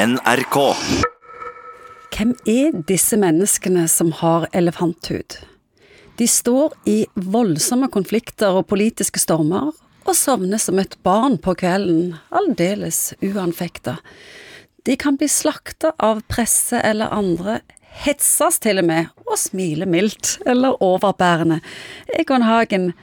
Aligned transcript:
NRK. 0.00 0.56
Hvem 2.14 2.30
er 2.48 2.76
disse 2.88 3.18
menneskene 3.20 3.82
som 3.90 4.14
har 4.16 4.46
elefanthud? 4.56 5.34
De 6.16 6.28
står 6.28 6.72
i 6.88 7.02
voldsomme 7.20 7.90
konflikter 7.92 8.56
og 8.56 8.70
politiske 8.70 9.20
stormer, 9.20 9.74
og 10.08 10.16
sovner 10.16 10.62
som 10.62 10.80
et 10.80 10.96
barn 11.04 11.36
på 11.42 11.52
kvelden, 11.60 12.14
aldeles 12.32 13.10
uanfekta. 13.20 13.98
De 14.88 14.96
kan 14.96 15.18
bli 15.20 15.28
slakta 15.28 15.92
av 16.00 16.22
presse 16.32 16.80
eller 16.80 17.12
andre, 17.12 17.58
hetses 18.06 18.56
til 18.64 18.80
og 18.80 18.88
med, 18.88 19.10
og 19.28 19.36
smile 19.42 19.88
mildt 19.90 20.38
eller 20.48 20.80
overbærende. 20.80 21.60
Egon 22.16 22.46
Hagen, 22.48 22.94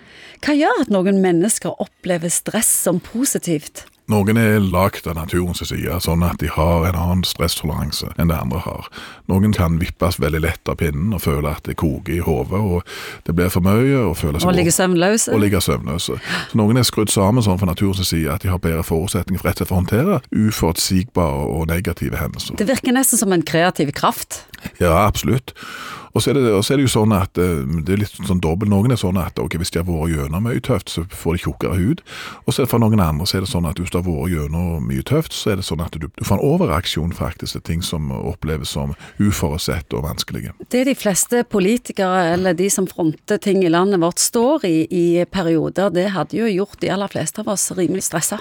hva 0.41 0.57
gjør 0.57 0.81
at 0.87 0.95
noen 0.97 1.21
mennesker 1.21 1.77
opplever 1.77 2.33
stress 2.33 2.73
som 2.87 3.03
positivt? 3.03 3.85
Noen 4.07 4.37
er 4.39 4.61
lagd 4.63 5.03
av 5.11 5.17
naturens 5.17 5.59
side, 5.67 5.97
sånn 5.99 6.21
at 6.23 6.39
de 6.39 6.47
har 6.47 6.85
en 6.87 6.95
annen 6.95 7.23
stresstoleranse 7.27 8.07
enn 8.15 8.29
det 8.31 8.37
andre 8.39 8.61
har. 8.63 8.85
Noen 9.27 9.51
kan 9.51 9.75
vippes 9.81 10.15
veldig 10.23 10.39
lett 10.45 10.71
av 10.71 10.77
pinnen 10.79 11.11
og 11.17 11.19
føle 11.25 11.51
at 11.51 11.67
det 11.67 11.75
koker 11.81 12.15
i 12.15 12.21
hodet, 12.23 12.55
og 12.55 12.87
det 13.27 13.35
blir 13.35 13.51
for 13.51 13.65
mye. 13.65 13.97
Og 14.07 14.15
føle 14.15 14.39
seg 14.39 14.47
Og 14.47 14.55
ligge 14.55 14.71
søvnløse? 14.71 15.33
og 15.35 15.43
ligge 15.43 15.59
søvnløse. 15.59 16.15
Så 16.23 16.55
Noen 16.55 16.79
er 16.79 16.87
skrudd 16.87 17.11
sammen 17.11 17.43
sånn 17.43 17.59
fra 17.59 17.67
naturens 17.67 18.07
side 18.07 18.31
at 18.31 18.45
de 18.45 18.53
har 18.53 18.63
bedre 18.63 18.85
forutsetninger 18.87 19.41
for 19.43 19.49
rett 19.49 19.59
slett 19.59 19.75
å 19.75 19.81
håndtere 19.81 20.21
uforutsigbare 20.31 21.43
og 21.57 21.67
negative 21.67 22.15
hendelser. 22.21 22.55
Det 22.55 22.67
virker 22.69 22.95
nesten 22.95 23.19
som 23.19 23.35
en 23.35 23.43
kreativ 23.43 23.91
kraft. 23.91 24.45
Ja, 24.81 24.93
absolutt. 25.05 25.53
Og 26.17 26.23
så 26.23 26.31
er 26.31 26.37
er 26.39 26.77
det 26.79 26.85
jo 26.87 26.89
sånn 26.89 27.13
at 27.13 27.37
eh, 27.37 27.61
det 27.85 27.93
er 27.93 27.99
litt 28.01 28.15
sånn 28.25 28.41
dobbelt. 28.41 28.71
Noen 28.71 28.91
er 28.91 28.97
sånn 28.97 29.19
at 29.21 29.37
ok, 29.37 29.59
hvis 29.61 29.69
de 29.69 29.83
har 29.83 29.85
vært 29.85 30.15
gjennom 30.15 30.47
mye 30.47 30.61
tøft, 30.65 30.89
så 30.89 31.03
får 31.05 31.37
de 31.37 31.41
tjukkere 31.43 31.77
hud. 31.77 32.01
Og 32.45 32.53
så 32.53 32.63
er 32.63 32.65
det 32.65 32.71
for 32.71 32.81
noen 32.81 33.03
andre 33.03 33.27
så 33.29 33.37
er 33.37 33.45
det 33.45 33.51
sånn 33.51 33.67
at 33.69 33.77
hvis 33.77 33.93
du 33.93 33.99
har 33.99 34.07
vært 34.07 34.33
gjennom 34.33 34.87
mye 34.89 35.05
tøft, 35.05 35.35
så 35.37 35.53
er 35.53 35.61
det 35.61 35.67
sånn 35.67 35.83
at 35.85 35.93
du, 35.93 36.07
du 36.09 36.25
får 36.25 36.39
en 36.39 36.47
overreaksjon 36.47 37.13
faktisk 37.13 37.59
til 37.59 37.65
ting 37.69 37.85
som 37.85 38.09
oppleves 38.17 38.73
som 38.73 38.95
uforutsett 39.21 39.93
og 39.93 40.07
vanskelige. 40.07 40.55
Det 40.73 40.87
de 40.89 40.97
fleste 40.97 41.43
politikere 41.45 42.33
eller 42.33 42.57
de 42.57 42.69
som 42.73 42.89
fronter 42.89 43.37
ting 43.37 43.61
i 43.61 43.69
landet 43.69 44.01
vårt 44.01 44.21
står 44.23 44.65
i 44.65 44.75
i 44.97 45.07
perioder, 45.29 45.91
det 45.93 46.09
hadde 46.15 46.37
jo 46.39 46.49
gjort 46.49 46.79
de 46.81 46.89
aller 46.93 47.11
fleste 47.11 47.43
av 47.43 47.53
oss 47.53 47.69
rimelig 47.77 48.07
stressa. 48.07 48.39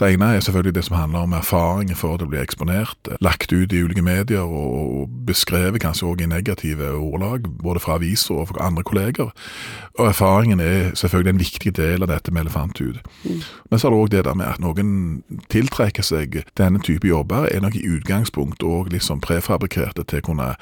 Det 0.00 0.12
ene 0.12 0.30
er 0.36 0.40
selvfølgelig 0.40 0.74
det 0.74 0.84
som 0.84 0.96
handler 0.96 1.26
om 1.26 1.32
erfaringer 1.38 1.98
for 1.98 2.20
å 2.20 2.28
bli 2.28 2.40
eksponert, 2.40 3.10
lagt 3.24 3.52
ut 3.52 3.72
i 3.72 3.82
ulike 3.82 4.04
medier 4.04 4.46
og, 4.46 5.08
beskrevet 5.28 5.82
kanskje 5.82 6.06
også 6.08 6.24
i 6.24 6.28
negative 6.30 6.92
ordlag, 6.96 7.48
både 7.62 7.80
fra 7.84 7.98
aviser 7.98 8.34
og 8.34 8.48
fra 8.48 8.66
andre 8.66 8.82
kolleger. 8.82 9.32
Og 9.98 10.06
erfaringen 10.06 10.60
er 10.60 10.94
selvfølgelig 10.96 11.34
en 11.34 11.42
viktig 11.42 11.72
del 11.76 12.06
av 12.06 12.08
dette 12.12 12.32
med 12.32 12.46
elefanthud. 12.46 13.00
Men 13.70 13.78
så 13.78 13.88
er 13.88 13.92
det 13.92 13.98
òg 13.98 14.12
det 14.14 14.24
der 14.24 14.38
med 14.38 14.48
at 14.48 14.62
noen 14.62 14.92
tiltrekker 15.52 16.06
seg 16.06 16.42
denne 16.56 16.80
type 16.80 17.08
jobber, 17.08 17.48
er 17.50 17.60
nok 17.60 17.76
i 17.76 17.84
utgangspunktet 17.88 18.64
òg 18.64 18.92
liksom 18.94 19.20
prefabrikerte 19.24 20.06
til 20.08 20.22
å 20.22 20.28
kunne 20.30 20.54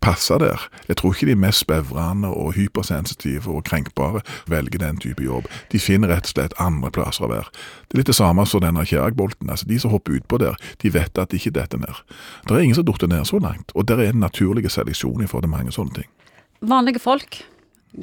passe 0.00 0.38
der. 0.38 0.68
Jeg 0.88 0.96
tror 0.96 1.14
ikke 1.14 1.28
de 1.30 1.36
mest 1.38 1.66
bevrende 1.66 2.28
og 2.28 2.52
hypersensitive 2.56 3.50
og 3.50 3.64
krenkbare 3.68 4.22
velger 4.46 4.78
den 4.78 5.00
type 5.02 5.24
jobb. 5.24 5.48
De 5.72 5.80
finner 5.82 6.12
rett 6.12 6.28
og 6.30 6.34
slett 6.34 6.56
andre 6.62 6.90
plasser 6.94 7.26
å 7.26 7.32
være. 7.32 7.52
Det 7.88 7.96
er 7.96 8.02
litt 8.02 8.12
det 8.12 8.18
samme 8.18 8.46
som 8.46 8.64
denne 8.64 8.86
Kjeragbolten. 8.86 9.50
Altså, 9.50 9.68
de 9.68 9.78
som 9.80 9.92
hopper 9.94 10.18
utpå 10.18 10.40
der, 10.42 10.56
de 10.82 10.92
vet 10.94 11.18
at 11.18 11.30
de 11.30 11.40
ikke 11.40 11.54
detter 11.58 11.82
ned. 11.82 12.02
Det 12.46 12.56
er 12.56 12.64
ingen 12.64 12.78
som 12.78 12.86
detter 12.88 13.10
ned 13.10 13.26
så 13.28 13.40
langt, 13.42 13.74
og 13.74 13.88
der 13.88 14.02
er 14.02 14.12
en 14.12 14.24
naturlig 14.24 14.70
seleksjon 14.70 15.24
i 15.24 15.30
forhold 15.30 15.48
til 15.48 15.56
mange 15.56 15.74
sånne 15.74 16.02
ting. 16.02 16.10
Vanlige 16.60 17.02
folk. 17.02 17.42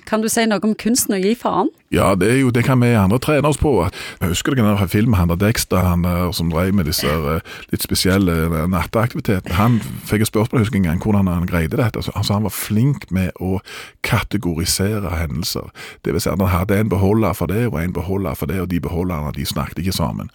Kan 0.03 0.22
du 0.22 0.28
si 0.30 0.44
noe 0.50 0.59
om 0.66 0.73
kunsten 0.75 1.16
å 1.16 1.19
gi 1.22 1.36
faen? 1.39 1.69
Ja, 1.94 2.09
det 2.19 2.28
er 2.28 2.39
jo, 2.41 2.50
det 2.52 2.66
kan 2.66 2.81
vi 2.81 2.89
andre 2.97 3.19
trene 3.22 3.47
oss 3.47 3.59
på. 3.61 3.72
Jeg 4.19 4.31
husker 4.33 4.58
den 4.58 4.66
der 4.66 4.89
filmen 4.92 5.16
han 5.16 5.30
der 5.30 5.38
Dexter 5.39 5.86
han 5.86 6.03
der, 6.03 6.31
som 6.36 6.50
drev 6.52 6.73
med 6.75 6.89
disse 6.89 7.08
eh, 7.08 7.53
litt 7.72 7.86
spesielle 7.86 8.33
eh, 8.50 8.66
natteaktivitetene. 8.73 9.55
Han 9.55 9.77
fikk 10.09 10.25
et 10.25 10.31
spørsmål 10.31 10.66
husker 10.66 10.81
jeg, 10.83 11.00
hvordan 11.05 11.30
han 11.31 11.47
greide 11.47 11.77
dette. 11.77 12.02
Altså, 12.02 12.11
altså, 12.16 12.33
Han 12.33 12.47
var 12.50 12.55
flink 12.55 13.05
med 13.16 13.31
å 13.39 13.61
kategorisere 14.03 15.14
hendelser. 15.14 15.69
Det 16.03 16.16
vil 16.16 16.25
si 16.25 16.31
at 16.33 16.42
han 16.42 16.52
hadde 16.52 16.82
en 16.82 16.92
beholder 16.92 17.38
for 17.38 17.54
det 17.54 17.67
og 17.70 17.80
en 17.80 17.93
beholder 17.95 18.36
for 18.36 18.52
det, 18.52 18.59
og 18.65 18.71
de 18.73 18.82
beholderne 18.82 19.32
de 19.38 19.45
snakket 19.45 19.86
ikke 19.86 19.95
sammen. 19.95 20.33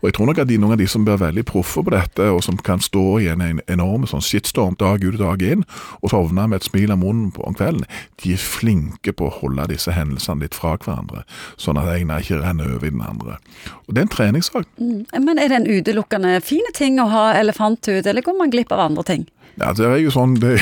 Og 0.00 0.08
jeg 0.08 0.16
tror 0.16 0.32
nok 0.32 0.42
at 0.42 0.48
de, 0.48 0.58
noen 0.60 0.74
av 0.74 0.80
de 0.80 0.88
som 0.90 1.04
blir 1.06 1.20
veldig 1.20 1.44
proffe 1.48 1.84
på 1.84 1.92
dette, 1.94 2.30
og 2.32 2.42
som 2.44 2.56
kan 2.56 2.82
stå 2.82 3.04
i 3.22 3.30
en, 3.32 3.44
en 3.44 3.62
enorm 3.68 4.08
sånn 4.08 4.24
shitstorm 4.24 4.76
dag 4.80 5.04
ut 5.04 5.14
og 5.14 5.22
dag 5.22 5.44
inn, 5.44 5.64
og 6.02 6.12
sovne 6.12 6.48
med 6.48 6.60
et 6.60 6.68
smil 6.68 6.92
om 6.92 7.04
munnen 7.04 7.30
på 7.36 7.44
om 7.46 7.56
kvelden, 7.56 7.86
de 8.22 8.34
er 8.34 8.42
flinke 8.42 8.85
på 9.16 9.28
å 9.28 9.34
holde 9.40 9.68
disse 9.72 9.94
hendelsene 9.94 10.44
litt 10.44 10.54
fra 10.54 10.76
hverandre, 10.76 11.24
sånn 11.60 11.78
at 11.80 11.92
ene 11.94 12.20
ikke 12.22 12.40
renner 12.42 12.74
over 12.76 12.86
i 12.86 12.94
den 12.94 13.04
andre. 13.04 13.38
Og 13.86 13.94
Det 13.94 14.02
er 14.02 14.08
en 14.08 14.16
treningssak. 14.16 14.66
Men 14.78 15.38
er 15.38 15.48
det 15.48 15.60
en 15.60 15.70
utelukkende 15.70 16.40
fine 16.44 16.72
ting 16.74 17.00
å 17.00 17.08
ha 17.12 17.32
elefanthud, 17.38 18.06
eller 18.06 18.22
går 18.22 18.38
man 18.38 18.50
glipp 18.50 18.72
av 18.72 18.86
andre 18.90 19.06
ting? 19.06 19.26
Ja, 19.56 19.70
det 19.72 19.86
er 19.88 20.00
jo 20.02 20.10
sånn, 20.12 20.34
det, 20.36 20.58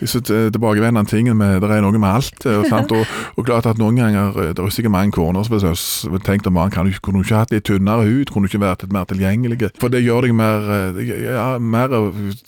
disse 0.00 0.18
tilbakevendende 0.26 1.06
tingene 1.10 1.36
med, 1.38 1.60
det 1.62 1.76
er 1.76 1.84
noe 1.84 1.94
med 1.94 2.10
alt. 2.10 2.42
eh? 2.50 2.72
Og, 2.82 3.04
og 3.38 3.46
klart 3.46 3.68
at 3.70 3.78
noen 3.78 4.00
ganger, 4.00 4.34
eh, 4.34 4.50
det 4.50 4.62
er 4.64 4.72
sikkert 4.74 4.94
mange 4.96 5.14
koner 5.14 5.46
som 5.46 5.54
har 5.62 6.24
tenkt 6.26 6.48
om 6.50 6.56
man 6.58 6.72
kan, 6.74 6.90
kunne 7.06 7.22
du 7.22 7.28
ikke 7.28 7.38
hatt 7.38 7.54
litt 7.54 7.68
tynnere 7.70 8.08
hud, 8.08 8.32
kunne 8.32 8.48
du 8.48 8.50
ikke 8.50 8.64
vært 8.64 8.82
litt 8.82 8.96
mer 8.96 9.06
tilgjengelig? 9.06 9.70
For 9.78 9.94
det 9.94 10.02
gjør 10.02 10.26
deg 10.26 10.34
mer, 10.34 10.66
eh, 10.74 11.12
ja, 11.22 11.46
mer 11.62 11.94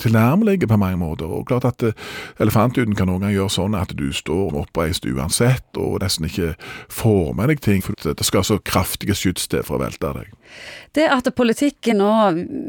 tilnærmelig 0.02 0.66
på 0.66 0.80
mange 0.82 0.98
måter. 0.98 1.30
Og 1.30 1.46
klart 1.46 1.68
at 1.70 1.86
elefanthuden 2.42 2.98
kan 2.98 3.06
noen 3.10 3.22
ganger 3.22 3.38
gjøre 3.38 3.54
sånn 3.60 3.78
at 3.78 3.94
du 3.94 4.08
står 4.10 4.58
oppreist 4.64 5.06
uansett, 5.14 5.66
og 5.80 6.00
nesten 6.02 6.28
ikke 6.28 6.54
får 6.92 7.32
med 7.38 7.52
deg 7.52 7.62
ting, 7.64 7.82
for 7.84 7.97
det 8.04 8.26
skal 8.26 8.47
så 8.47 8.58
kraftige 8.60 9.16
skyts 9.19 9.48
til 9.50 9.64
for 9.66 9.78
å 9.78 9.84
velte 9.84 10.12
deg. 10.19 10.30
Det 10.94 11.08
at 11.10 11.30
politikken 11.36 12.00
nå 12.02 12.12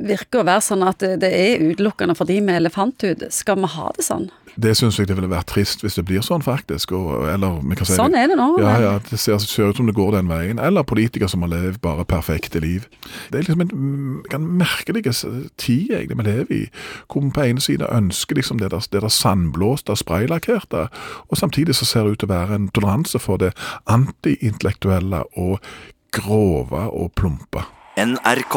virker 0.09 0.41
å 0.41 0.47
være 0.47 0.65
sånn 0.65 0.85
at 0.87 1.03
det 1.21 1.31
er 1.31 1.63
utelukkende 1.63 2.17
for 2.17 2.29
de 2.29 2.39
med 2.45 2.61
elefanthud, 2.63 3.27
skal 3.33 3.61
vi 3.61 3.71
ha 3.75 3.91
det 3.97 4.07
sånn? 4.07 4.29
Det 4.55 4.71
syns 4.77 4.99
jeg 4.99 5.09
det 5.09 5.17
ville 5.17 5.29
vært 5.31 5.49
trist 5.51 5.83
hvis 5.83 5.97
det 5.99 6.05
blir 6.07 6.23
sånn, 6.25 6.43
faktisk. 6.45 6.93
Og, 6.95 7.25
eller, 7.31 7.59
kan 7.75 7.87
si 7.87 7.97
Sånn 7.97 8.15
er 8.17 8.29
det 8.31 8.37
nå. 8.39 8.47
Ja, 8.63 8.75
ja, 8.81 8.93
det 9.03 9.19
ser, 9.19 9.39
ser 9.43 9.71
ut 9.71 9.79
som 9.79 9.89
det 9.89 9.95
går 9.97 10.15
den 10.15 10.31
veien. 10.31 10.61
Eller 10.61 10.87
politikere 10.87 11.29
som 11.31 11.43
har 11.45 11.51
levd 11.51 11.81
bare 11.83 12.05
perfekte 12.07 12.61
liv. 12.63 12.87
Det 13.29 13.39
er 13.39 13.45
liksom 13.45 13.65
en 13.65 13.73
mm, 13.73 14.19
kan 14.31 14.45
merkelig 14.59 15.03
tid 15.57 15.91
egentlig 15.91 16.19
vi 16.19 16.27
lever 16.27 16.53
i, 16.55 16.61
hvor 17.11 17.25
vi 17.25 17.33
på 17.35 17.45
ene 17.45 17.63
side 17.63 17.89
ønsker 17.91 18.39
liksom 18.39 18.61
det 18.61 18.71
der, 18.73 18.85
det 18.91 19.03
der 19.03 19.11
sandblåste, 19.11 19.95
spraylakkerte, 19.95 20.87
og 21.27 21.37
samtidig 21.37 21.75
så 21.75 21.85
ser 21.85 22.05
det 22.05 22.15
ut 22.15 22.23
til 22.23 22.31
å 22.31 22.35
være 22.35 22.59
en 22.59 22.69
toleranse 22.75 23.19
for 23.21 23.41
det 23.41 23.51
antiintellektuelle 23.91 25.23
og 25.35 25.59
grove 26.15 26.87
og 26.91 27.11
plumpe. 27.19 27.65
NRK. 27.99 28.55